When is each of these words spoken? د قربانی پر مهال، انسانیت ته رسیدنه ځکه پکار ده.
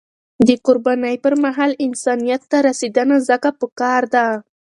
د 0.47 0.49
قربانی 0.65 1.15
پر 1.23 1.33
مهال، 1.43 1.71
انسانیت 1.85 2.41
ته 2.51 2.57
رسیدنه 2.67 3.17
ځکه 3.29 3.49
پکار 3.59 4.03
ده. 4.13 4.27